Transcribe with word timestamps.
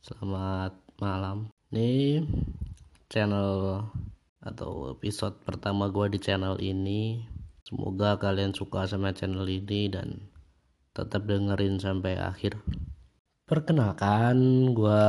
Selamat 0.00 0.80
malam. 0.96 1.52
Ini 1.68 2.24
channel 3.12 3.84
atau 4.40 4.96
episode 4.96 5.36
pertama 5.44 5.92
gue 5.92 6.16
di 6.16 6.18
channel 6.24 6.56
ini. 6.56 7.20
Semoga 7.68 8.16
kalian 8.16 8.56
suka 8.56 8.88
sama 8.88 9.12
channel 9.12 9.44
ini 9.44 9.92
dan 9.92 10.24
tetap 10.96 11.28
dengerin 11.28 11.76
sampai 11.76 12.16
akhir. 12.16 12.56
Perkenalkan, 13.44 14.72
gue 14.72 15.04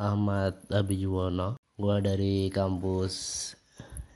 Ahmad 0.00 0.56
Abijuwono. 0.72 1.60
Gue 1.76 2.00
dari 2.00 2.48
kampus 2.48 3.52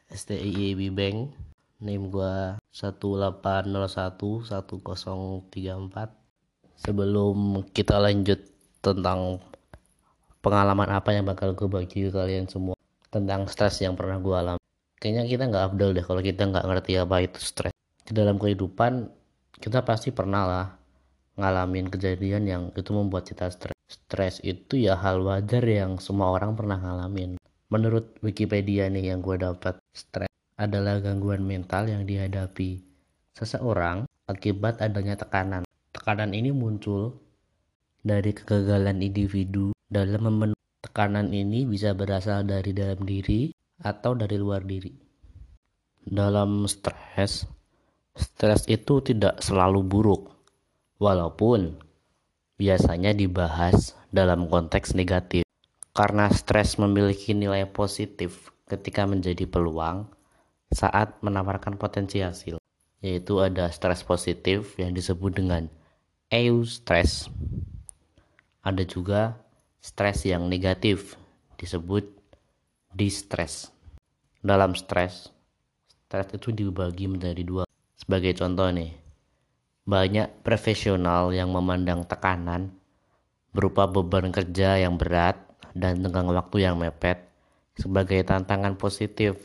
STIIB 0.08 0.88
Bank. 0.88 1.36
Name 1.84 2.08
gue 2.08 2.56
1801 2.72 4.24
1034. 4.24 4.72
Sebelum 6.80 7.60
kita 7.76 8.00
lanjut 8.00 8.40
tentang 8.80 9.44
pengalaman 10.48 10.88
apa 10.88 11.12
yang 11.12 11.28
bakal 11.28 11.52
gue 11.52 11.68
bagi 11.68 12.08
ke 12.08 12.10
kalian 12.10 12.48
semua 12.48 12.72
tentang 13.12 13.44
stres 13.52 13.84
yang 13.84 13.92
pernah 13.92 14.16
gue 14.16 14.32
alami. 14.32 14.64
Kayaknya 14.96 15.22
kita 15.28 15.42
nggak 15.52 15.64
abdul 15.68 15.90
deh 15.92 16.04
kalau 16.04 16.20
kita 16.24 16.42
nggak 16.48 16.64
ngerti 16.64 16.92
apa 16.96 17.16
itu 17.20 17.38
stres. 17.44 17.74
Di 18.00 18.16
dalam 18.16 18.40
kehidupan 18.40 19.12
kita 19.60 19.84
pasti 19.84 20.08
pernah 20.08 20.42
lah 20.48 20.66
ngalamin 21.36 21.92
kejadian 21.92 22.42
yang 22.48 22.62
itu 22.72 22.90
membuat 22.96 23.28
kita 23.28 23.52
stres. 23.52 23.76
Stres 23.88 24.40
itu 24.40 24.80
ya 24.80 24.96
hal 24.96 25.20
wajar 25.20 25.62
yang 25.68 26.00
semua 26.00 26.32
orang 26.32 26.56
pernah 26.56 26.80
ngalamin. 26.80 27.36
Menurut 27.68 28.16
Wikipedia 28.24 28.88
nih 28.88 29.12
yang 29.12 29.20
gue 29.20 29.36
dapat 29.36 29.76
stres 29.92 30.32
adalah 30.56 30.98
gangguan 31.04 31.44
mental 31.44 31.86
yang 31.92 32.08
dihadapi 32.08 32.80
seseorang 33.36 34.08
akibat 34.24 34.80
adanya 34.80 35.14
tekanan. 35.14 35.62
Tekanan 35.92 36.32
ini 36.32 36.50
muncul 36.50 37.20
dari 38.02 38.32
kegagalan 38.32 39.04
individu 39.04 39.76
dalam 39.88 40.20
memenuhi 40.28 40.84
tekanan 40.84 41.32
ini 41.32 41.64
bisa 41.64 41.96
berasal 41.96 42.44
dari 42.44 42.76
dalam 42.76 43.00
diri 43.08 43.48
atau 43.80 44.12
dari 44.12 44.36
luar 44.36 44.60
diri. 44.68 44.92
Dalam 46.04 46.68
stres, 46.68 47.48
stres 48.12 48.68
itu 48.68 49.00
tidak 49.00 49.40
selalu 49.40 49.80
buruk, 49.84 50.28
walaupun 51.00 51.80
biasanya 52.60 53.16
dibahas 53.16 53.96
dalam 54.12 54.48
konteks 54.52 54.92
negatif. 54.92 55.44
Karena 55.96 56.30
stres 56.30 56.76
memiliki 56.76 57.32
nilai 57.32 57.64
positif 57.66 58.52
ketika 58.68 59.08
menjadi 59.08 59.48
peluang 59.48 60.06
saat 60.68 61.16
menawarkan 61.24 61.80
potensi 61.80 62.20
hasil, 62.20 62.60
yaitu 63.00 63.40
ada 63.40 63.72
stres 63.72 64.04
positif 64.04 64.76
yang 64.76 64.92
disebut 64.92 65.32
dengan 65.32 65.72
eustress. 66.28 67.32
Ada 68.62 68.84
juga 68.84 69.47
stres 69.78 70.26
yang 70.26 70.50
negatif 70.50 71.14
disebut 71.58 72.06
distress. 72.94 73.70
Dalam 74.42 74.74
stres, 74.74 75.30
stres 76.06 76.28
itu 76.34 76.50
dibagi 76.54 77.06
menjadi 77.06 77.42
dua. 77.42 77.64
Sebagai 77.98 78.34
contoh 78.38 78.70
nih, 78.70 78.94
banyak 79.88 80.44
profesional 80.46 81.30
yang 81.34 81.50
memandang 81.50 82.06
tekanan 82.06 82.74
berupa 83.54 83.88
beban 83.88 84.30
kerja 84.30 84.78
yang 84.78 85.00
berat 85.00 85.40
dan 85.72 86.02
tenggang 86.04 86.30
waktu 86.30 86.68
yang 86.68 86.76
mepet 86.78 87.24
sebagai 87.78 88.20
tantangan 88.26 88.74
positif 88.74 89.38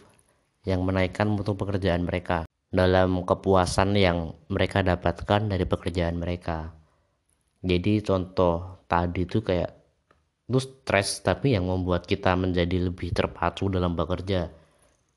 yang 0.66 0.82
menaikkan 0.82 1.30
mutu 1.30 1.54
pekerjaan 1.54 2.04
mereka 2.06 2.50
dalam 2.74 3.22
kepuasan 3.22 3.94
yang 3.94 4.34
mereka 4.50 4.82
dapatkan 4.82 5.46
dari 5.46 5.66
pekerjaan 5.70 6.18
mereka. 6.18 6.74
Jadi 7.62 8.02
contoh 8.04 8.84
tadi 8.90 9.24
itu 9.24 9.40
kayak 9.40 9.83
itu 10.54 10.62
stres 10.62 11.26
tapi 11.26 11.58
yang 11.58 11.66
membuat 11.66 12.06
kita 12.06 12.38
menjadi 12.38 12.94
lebih 12.94 13.10
terpacu 13.10 13.74
dalam 13.74 13.98
bekerja. 13.98 14.54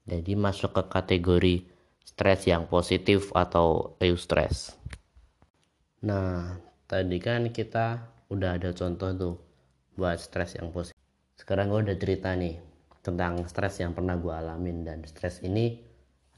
Jadi 0.08 0.32
masuk 0.32 0.72
ke 0.72 0.82
kategori 0.88 1.56
stres 2.00 2.48
yang 2.48 2.64
positif 2.64 3.28
atau 3.36 4.00
eustress. 4.00 4.72
Nah 6.08 6.56
tadi 6.88 7.20
kan 7.20 7.52
kita 7.52 8.00
udah 8.32 8.56
ada 8.56 8.72
contoh 8.72 9.12
tuh 9.12 9.36
buat 10.00 10.16
stres 10.16 10.56
yang 10.56 10.72
positif. 10.72 10.96
Sekarang 11.36 11.68
gue 11.68 11.84
udah 11.84 11.96
cerita 12.00 12.32
nih 12.32 12.56
tentang 13.04 13.44
stres 13.44 13.76
yang 13.84 13.92
pernah 13.92 14.16
gue 14.16 14.32
alamin 14.32 14.88
dan 14.88 15.04
stres 15.04 15.44
ini 15.44 15.76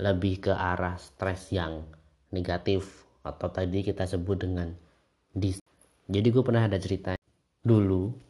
lebih 0.02 0.50
ke 0.50 0.52
arah 0.58 0.98
stres 0.98 1.54
yang 1.54 1.86
negatif 2.34 3.06
atau 3.22 3.46
tadi 3.46 3.86
kita 3.86 4.10
sebut 4.10 4.42
dengan 4.42 4.68
dis 5.32 5.62
jadi 6.12 6.28
gue 6.28 6.44
pernah 6.44 6.68
ada 6.68 6.76
cerita 6.76 7.16
dulu 7.64 8.27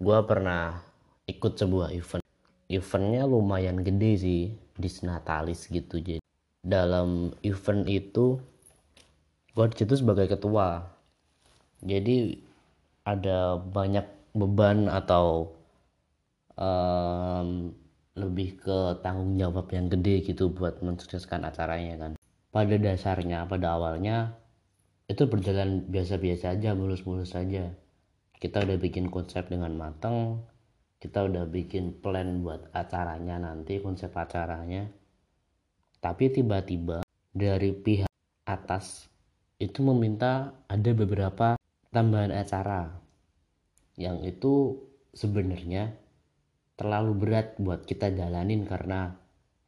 gue 0.00 0.18
pernah 0.24 0.80
ikut 1.28 1.60
sebuah 1.60 1.92
event. 1.92 2.24
Eventnya 2.72 3.28
lumayan 3.28 3.84
gede 3.84 4.12
sih 4.16 4.42
disnatalis 4.80 5.68
gitu. 5.68 6.00
Jadi 6.00 6.24
dalam 6.64 7.36
event 7.44 7.84
itu 7.84 8.40
gue 9.52 9.66
di 9.68 9.76
situ 9.76 9.94
sebagai 10.00 10.32
ketua. 10.32 10.88
Jadi 11.84 12.40
ada 13.04 13.60
banyak 13.60 14.08
beban 14.32 14.88
atau 14.88 15.52
um, 16.56 17.68
lebih 18.16 18.56
ke 18.56 18.78
tanggung 19.04 19.36
jawab 19.36 19.68
yang 19.68 19.92
gede 19.92 20.24
gitu 20.24 20.48
buat 20.48 20.80
mensukseskan 20.80 21.44
acaranya 21.44 22.00
kan. 22.00 22.12
Pada 22.48 22.74
dasarnya 22.80 23.44
pada 23.44 23.76
awalnya 23.76 24.32
itu 25.12 25.28
berjalan 25.28 25.84
biasa-biasa 25.92 26.56
aja 26.56 26.72
mulus-mulus 26.72 27.34
saja 27.34 27.74
kita 28.40 28.64
udah 28.64 28.80
bikin 28.80 29.12
konsep 29.12 29.46
dengan 29.52 29.76
matang 29.76 30.40
kita 31.00 31.24
udah 31.24 31.48
bikin 31.48 31.96
plan 31.96 32.44
buat 32.44 32.68
acaranya 32.76 33.40
nanti 33.40 33.80
konsep 33.80 34.12
acaranya. 34.12 34.84
Tapi 35.96 36.28
tiba-tiba 36.28 37.00
dari 37.32 37.72
pihak 37.72 38.12
atas 38.44 39.08
itu 39.56 39.80
meminta 39.80 40.52
ada 40.68 40.90
beberapa 40.92 41.56
tambahan 41.88 42.36
acara 42.36 42.92
yang 43.96 44.20
itu 44.28 44.76
sebenarnya 45.16 45.96
terlalu 46.76 47.12
berat 47.16 47.56
buat 47.56 47.88
kita 47.88 48.12
jalanin 48.12 48.68
karena 48.68 49.16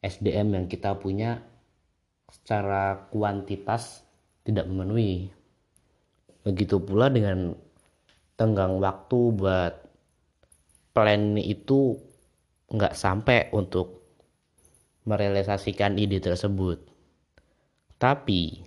SDM 0.04 0.52
yang 0.56 0.66
kita 0.68 1.00
punya 1.00 1.40
secara 2.28 3.08
kuantitas 3.08 4.04
tidak 4.44 4.68
memenuhi. 4.68 5.32
Begitu 6.44 6.76
pula 6.80 7.08
dengan 7.08 7.56
tenggang 8.36 8.80
waktu 8.82 9.18
buat 9.36 9.74
plan 10.92 11.40
itu 11.40 11.96
nggak 12.72 12.96
sampai 12.96 13.52
untuk 13.52 14.02
merealisasikan 15.04 15.98
ide 15.98 16.22
tersebut. 16.22 16.78
Tapi 17.98 18.64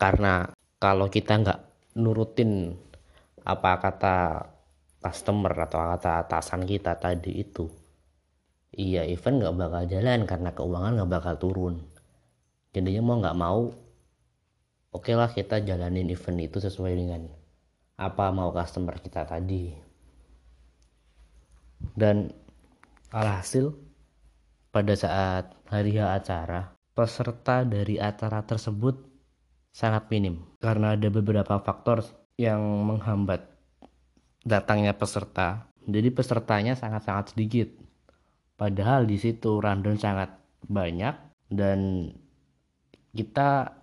karena 0.00 0.48
kalau 0.80 1.12
kita 1.12 1.36
nggak 1.40 1.60
nurutin 2.00 2.72
apa 3.44 3.72
kata 3.82 4.16
customer 5.00 5.52
atau 5.68 5.80
kata 5.96 6.24
atasan 6.24 6.64
kita 6.64 6.96
tadi 6.96 7.40
itu, 7.40 7.68
iya 8.76 9.04
event 9.04 9.44
nggak 9.44 9.56
bakal 9.56 9.82
jalan 9.88 10.20
karena 10.28 10.50
keuangan 10.52 10.92
nggak 10.96 11.12
bakal 11.12 11.34
turun. 11.40 11.74
Jadinya 12.70 13.02
mau 13.02 13.16
nggak 13.18 13.38
mau, 13.38 13.74
oke 14.94 15.02
okay 15.02 15.14
lah 15.18 15.32
kita 15.32 15.60
jalanin 15.66 16.08
event 16.08 16.38
itu 16.38 16.62
sesuai 16.62 16.94
dengan 16.94 17.39
apa 18.00 18.32
mau 18.32 18.48
customer 18.48 18.96
kita 18.96 19.28
tadi. 19.28 19.76
Dan 21.92 22.32
alhasil 23.12 23.76
pada 24.72 24.96
saat 24.96 25.52
hari 25.68 26.00
acara 26.00 26.72
peserta 26.96 27.68
dari 27.68 28.00
acara 28.00 28.40
tersebut 28.44 28.96
sangat 29.70 30.08
minim 30.08 30.42
karena 30.58 30.96
ada 30.96 31.08
beberapa 31.12 31.60
faktor 31.60 32.02
yang 32.40 32.60
menghambat 32.88 33.44
datangnya 34.44 34.96
peserta. 34.96 35.68
Jadi 35.84 36.08
pesertanya 36.12 36.72
sangat-sangat 36.76 37.36
sedikit. 37.36 37.68
Padahal 38.56 39.08
di 39.08 39.16
situ 39.16 39.60
random 39.60 39.96
sangat 39.96 40.32
banyak 40.68 41.16
dan 41.48 42.12
kita 43.16 43.80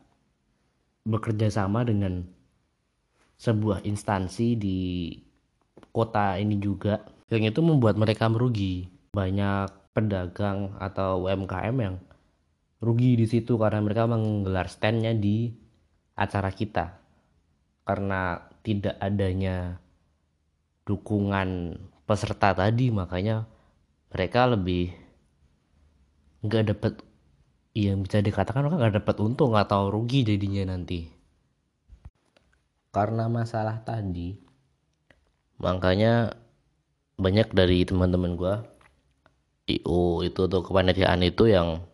bekerja 1.03 1.49
sama 1.49 1.81
dengan 1.81 2.36
sebuah 3.37 3.85
instansi 3.85 4.57
di 4.57 4.79
kota 5.93 6.37
ini 6.37 6.57
juga. 6.57 7.05
Yang 7.29 7.57
itu 7.57 7.59
membuat 7.61 7.95
mereka 7.97 8.29
merugi. 8.29 8.89
Banyak 9.13 9.93
pedagang 9.93 10.77
atau 10.77 11.25
UMKM 11.25 11.75
yang 11.81 11.95
rugi 12.77 13.17
di 13.17 13.25
situ 13.25 13.57
karena 13.57 13.81
mereka 13.81 14.05
menggelar 14.05 14.69
standnya 14.69 15.13
di 15.13 15.49
acara 16.13 16.53
kita. 16.53 17.01
Karena 17.87 18.41
tidak 18.61 18.99
adanya 18.99 19.79
dukungan 20.83 21.79
peserta 22.07 22.55
tadi 22.55 22.87
makanya 22.87 23.43
mereka 24.07 24.47
lebih 24.47 24.95
nggak 26.47 26.63
dapat 26.71 26.93
yang 27.75 28.07
bisa 28.07 28.23
dikatakan 28.23 28.63
mereka 28.63 28.79
nggak 28.79 28.97
dapat 29.03 29.15
untung 29.19 29.53
atau 29.59 29.91
rugi 29.91 30.23
jadinya 30.23 30.71
nanti 30.71 31.16
karena 32.97 33.29
masalah 33.29 33.85
tadi 33.85 34.41
makanya 35.61 36.33
banyak 37.21 37.53
dari 37.53 37.85
teman-teman 37.85 38.33
gue 38.33 38.55
IO 39.77 40.25
itu 40.25 40.49
atau 40.49 40.65
kepanitiaan 40.65 41.21
itu 41.21 41.45
yang 41.45 41.85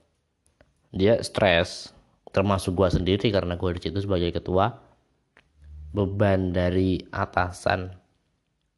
dia 0.96 1.20
stres 1.20 1.92
termasuk 2.32 2.72
gue 2.80 2.88
sendiri 2.88 3.28
karena 3.36 3.60
gue 3.60 3.70
di 3.76 3.84
situ 3.84 4.00
sebagai 4.00 4.32
ketua 4.32 4.80
beban 5.92 6.56
dari 6.56 7.04
atasan 7.12 7.92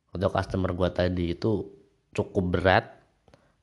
atau 0.10 0.30
customer 0.34 0.74
gue 0.74 0.90
tadi 0.90 1.38
itu 1.38 1.62
cukup 2.10 2.58
berat 2.58 2.86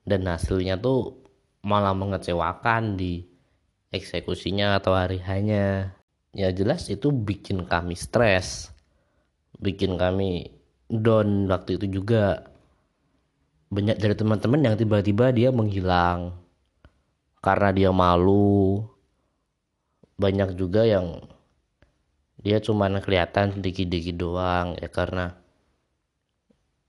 dan 0.06 0.23
hasilnya 0.31 0.79
tuh 0.79 1.19
malah 1.67 1.99
mengecewakan 1.99 2.94
di 2.94 3.26
eksekusinya 3.91 4.79
atau 4.79 4.94
hari 4.94 5.19
hanya 5.19 5.99
ya 6.32 6.49
jelas 6.50 6.88
itu 6.88 7.12
bikin 7.12 7.69
kami 7.69 7.94
stres. 7.96 8.73
Bikin 9.61 10.00
kami 10.00 10.50
down 10.88 11.46
waktu 11.49 11.79
itu 11.79 12.02
juga. 12.02 12.49
Banyak 13.73 13.96
dari 13.96 14.12
teman-teman 14.12 14.61
yang 14.69 14.76
tiba-tiba 14.76 15.32
dia 15.32 15.49
menghilang. 15.49 16.37
Karena 17.40 17.70
dia 17.73 17.90
malu. 17.93 18.84
Banyak 20.20 20.56
juga 20.56 20.84
yang 20.84 21.25
dia 22.43 22.58
cuma 22.58 22.90
kelihatan 22.90 23.55
sedikit-sedikit 23.55 24.19
doang 24.19 24.75
ya 24.82 24.90
karena 24.90 25.38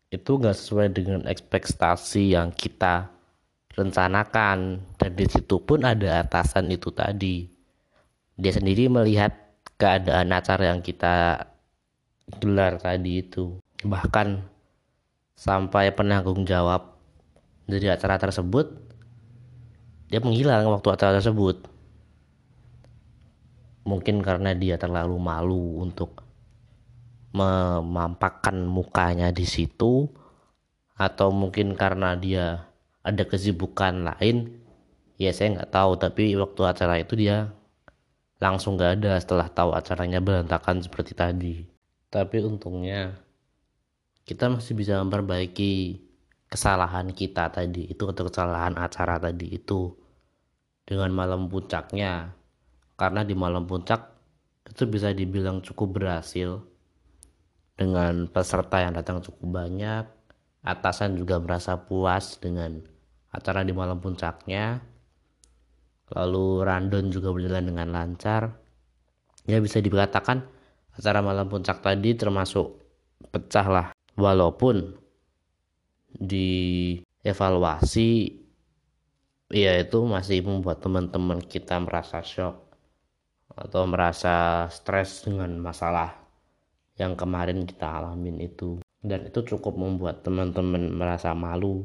itu 0.10 0.42
nggak 0.42 0.58
sesuai 0.58 0.88
dengan 0.94 1.22
ekspektasi 1.30 2.34
yang 2.38 2.50
kita 2.54 3.10
rencanakan. 3.78 4.82
Dan 4.98 5.12
di 5.14 5.26
situ 5.30 5.62
pun 5.62 5.86
ada 5.86 6.22
atasan 6.22 6.70
itu 6.74 6.90
tadi 6.94 7.53
dia 8.38 8.52
sendiri 8.54 8.90
melihat 8.90 9.34
keadaan 9.78 10.34
acara 10.34 10.74
yang 10.74 10.82
kita 10.82 11.48
gelar 12.40 12.82
tadi 12.82 13.22
itu. 13.22 13.60
Bahkan 13.84 14.42
sampai 15.38 15.92
penanggung 15.94 16.48
jawab 16.48 16.96
dari 17.68 17.90
acara 17.90 18.22
tersebut 18.22 18.84
dia 20.14 20.22
menghilang 20.22 20.70
waktu 20.70 20.94
acara 20.94 21.18
tersebut. 21.18 21.66
Mungkin 23.84 24.22
karena 24.22 24.54
dia 24.54 24.78
terlalu 24.78 25.18
malu 25.18 25.82
untuk 25.82 26.22
memampakkan 27.34 28.62
mukanya 28.70 29.34
di 29.34 29.44
situ 29.50 30.06
atau 30.94 31.34
mungkin 31.34 31.74
karena 31.74 32.14
dia 32.14 32.70
ada 33.02 33.26
kesibukan 33.26 34.06
lain 34.06 34.62
ya 35.18 35.34
saya 35.34 35.58
nggak 35.58 35.74
tahu. 35.74 35.98
Tapi 35.98 36.38
waktu 36.38 36.62
acara 36.62 37.02
itu 37.02 37.18
dia 37.18 37.50
langsung 38.44 38.76
nggak 38.76 39.00
ada 39.00 39.16
setelah 39.24 39.48
tahu 39.48 39.72
acaranya 39.72 40.20
berantakan 40.20 40.84
seperti 40.84 41.16
tadi. 41.16 41.64
Tapi 42.12 42.44
untungnya 42.44 43.16
kita 44.28 44.52
masih 44.52 44.76
bisa 44.76 45.00
memperbaiki 45.00 46.04
kesalahan 46.52 47.16
kita 47.16 47.48
tadi. 47.56 47.88
Itu 47.88 48.12
atau 48.12 48.28
kesalahan 48.28 48.76
acara 48.76 49.16
tadi 49.16 49.56
itu. 49.56 49.96
Dengan 50.84 51.16
malam 51.16 51.48
puncaknya. 51.48 52.36
Karena 53.00 53.24
di 53.24 53.32
malam 53.32 53.64
puncak 53.64 54.12
itu 54.68 54.84
bisa 54.92 55.16
dibilang 55.16 55.64
cukup 55.64 56.04
berhasil. 56.04 56.60
Dengan 57.80 58.28
peserta 58.28 58.84
yang 58.84 58.92
datang 58.92 59.24
cukup 59.24 59.64
banyak. 59.64 60.04
Atasan 60.68 61.16
juga 61.16 61.40
merasa 61.40 61.80
puas 61.80 62.36
dengan 62.44 62.84
acara 63.32 63.64
di 63.64 63.72
malam 63.72 64.04
puncaknya 64.04 64.93
lalu 66.14 66.62
random 66.62 67.10
juga 67.10 67.34
berjalan 67.34 67.66
dengan 67.66 67.90
lancar. 67.90 68.54
Ya 69.50 69.60
bisa 69.60 69.82
dikatakan 69.82 70.46
acara 70.94 71.20
malam 71.20 71.50
puncak 71.50 71.82
tadi 71.82 72.14
termasuk 72.14 72.80
pecah 73.34 73.68
lah. 73.68 73.88
Walaupun 74.14 74.94
di 76.14 76.94
evaluasi 77.26 78.30
ya 79.50 79.74
itu 79.82 80.06
masih 80.06 80.46
membuat 80.46 80.86
teman-teman 80.86 81.42
kita 81.42 81.82
merasa 81.82 82.22
shock 82.22 82.62
atau 83.54 83.86
merasa 83.90 84.66
stres 84.70 85.26
dengan 85.26 85.50
masalah 85.58 86.14
yang 86.98 87.18
kemarin 87.18 87.66
kita 87.66 87.90
alamin 87.90 88.38
itu. 88.38 88.78
Dan 89.04 89.28
itu 89.28 89.44
cukup 89.44 89.76
membuat 89.76 90.24
teman-teman 90.24 90.94
merasa 90.94 91.36
malu 91.36 91.84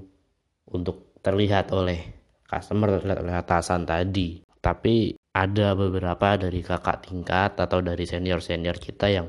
untuk 0.68 1.16
terlihat 1.24 1.74
oleh 1.74 2.17
customer 2.48 2.98
oleh 3.04 3.36
atasan 3.36 3.84
tadi. 3.84 4.40
Tapi 4.58 5.14
ada 5.36 5.76
beberapa 5.76 6.34
dari 6.34 6.64
kakak 6.64 7.06
tingkat 7.06 7.54
atau 7.60 7.78
dari 7.78 8.02
senior-senior 8.08 8.80
kita 8.80 9.06
yang 9.12 9.28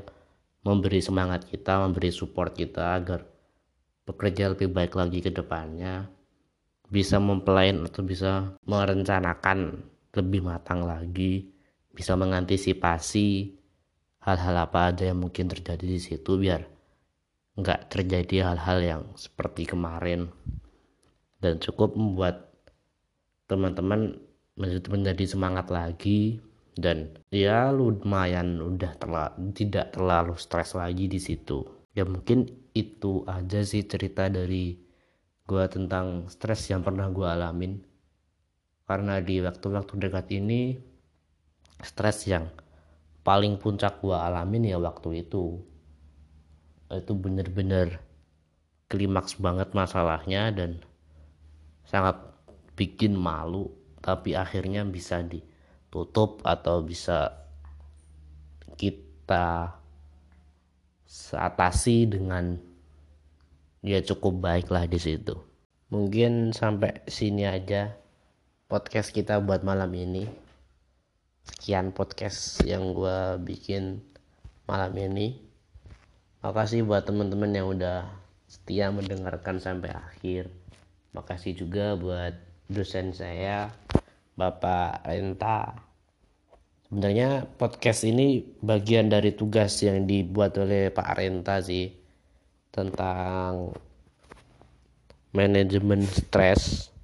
memberi 0.66 0.98
semangat 0.98 1.46
kita 1.46 1.84
memberi 1.84 2.10
support 2.10 2.56
kita 2.56 2.98
agar 2.98 3.22
bekerja 4.08 4.56
lebih 4.56 4.74
baik 4.74 4.98
lagi 4.98 5.22
ke 5.22 5.30
depannya 5.30 6.10
bisa 6.90 7.22
memplan 7.22 7.86
atau 7.86 8.02
bisa 8.02 8.58
merencanakan 8.66 9.78
lebih 10.10 10.42
matang 10.42 10.82
lagi, 10.82 11.46
bisa 11.94 12.18
mengantisipasi 12.18 13.54
hal-hal 14.26 14.56
apa 14.58 14.90
aja 14.90 15.06
yang 15.06 15.22
mungkin 15.22 15.46
terjadi 15.46 15.86
di 15.86 16.02
situ 16.02 16.34
biar 16.34 16.66
nggak 17.54 17.94
terjadi 17.94 18.50
hal-hal 18.50 18.78
yang 18.82 19.02
seperti 19.14 19.70
kemarin. 19.70 20.34
Dan 21.40 21.62
cukup 21.62 21.94
membuat 21.96 22.49
teman-teman 23.50 24.14
menjadi 24.60 25.26
semangat 25.26 25.66
lagi. 25.74 26.38
Dan 26.80 27.18
ya 27.34 27.74
lumayan 27.74 28.62
udah 28.62 28.94
terlalu, 28.96 29.50
tidak 29.52 29.92
terlalu 29.92 30.38
stres 30.38 30.78
lagi 30.78 31.10
di 31.10 31.18
situ. 31.18 31.66
Ya 31.92 32.06
mungkin 32.06 32.46
itu 32.72 33.26
aja 33.26 33.60
sih 33.66 33.82
cerita 33.84 34.30
dari 34.30 34.78
gue 35.50 35.64
tentang 35.66 36.30
stres 36.30 36.70
yang 36.70 36.86
pernah 36.86 37.10
gue 37.10 37.26
alamin. 37.26 37.82
Karena 38.86 39.18
di 39.18 39.42
waktu-waktu 39.42 39.92
dekat 39.98 40.26
ini 40.30 40.78
stres 41.82 42.30
yang 42.30 42.46
paling 43.26 43.58
puncak 43.58 43.98
gue 43.98 44.14
alamin 44.14 44.70
ya 44.70 44.78
waktu 44.78 45.26
itu. 45.26 45.58
Itu 46.86 47.12
bener-bener 47.18 47.98
klimaks 48.88 49.36
banget 49.36 49.74
masalahnya 49.74 50.54
dan 50.54 50.82
sangat 51.86 52.29
bikin 52.80 53.12
malu 53.12 53.68
tapi 54.00 54.32
akhirnya 54.32 54.80
bisa 54.88 55.20
ditutup 55.20 56.40
atau 56.48 56.80
bisa 56.80 57.44
kita 58.80 59.76
atasi 61.36 62.08
dengan 62.08 62.56
ya 63.84 64.00
cukup 64.00 64.40
baik 64.40 64.72
lah 64.72 64.88
di 64.88 64.96
situ. 64.96 65.36
Mungkin 65.92 66.56
sampai 66.56 67.04
sini 67.04 67.44
aja 67.44 67.92
podcast 68.72 69.12
kita 69.12 69.36
buat 69.44 69.60
malam 69.60 69.92
ini. 69.92 70.24
Sekian 71.44 71.92
podcast 71.92 72.64
yang 72.64 72.96
gue 72.96 73.42
bikin 73.44 74.00
malam 74.64 74.96
ini. 74.96 75.36
Makasih 76.40 76.88
buat 76.88 77.04
teman-teman 77.04 77.52
yang 77.52 77.68
udah 77.68 78.08
setia 78.48 78.88
mendengarkan 78.88 79.60
sampai 79.60 79.92
akhir. 79.92 80.48
Makasih 81.12 81.58
juga 81.58 81.98
buat 81.98 82.49
dosen 82.70 83.10
saya 83.10 83.74
Bapak 84.38 85.02
Renta. 85.02 85.74
Sebenarnya 86.86 87.50
podcast 87.58 88.06
ini 88.06 88.46
bagian 88.62 89.10
dari 89.10 89.34
tugas 89.34 89.74
yang 89.82 90.06
dibuat 90.06 90.54
oleh 90.54 90.94
Pak 90.94 91.18
Renta 91.18 91.58
sih 91.58 91.90
tentang 92.70 93.74
manajemen 95.34 96.06
stres 96.06 96.94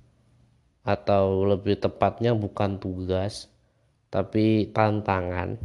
atau 0.86 1.42
lebih 1.42 1.82
tepatnya 1.82 2.30
bukan 2.30 2.78
tugas 2.78 3.50
tapi 4.06 4.70
tantangan. 4.70 5.58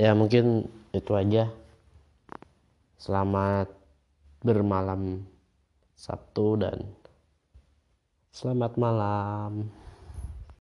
Ya 0.00 0.16
mungkin 0.16 0.64
itu 0.96 1.12
aja. 1.12 1.52
Selamat 2.96 3.68
bermalam 4.40 5.28
Sabtu 5.92 6.56
dan 6.56 6.99
selamat 8.30 8.78
malam 8.78 9.74